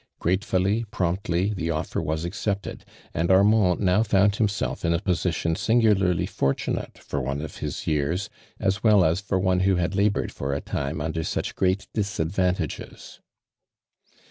[0.19, 5.55] <imtefully, promptly t lie offer was accepted, and Armand now foimd himself in a position
[5.55, 8.27] singularly fortunate for one of his years,
[8.59, 13.19] as well as for one who had labored for a lime under such great disadvantages.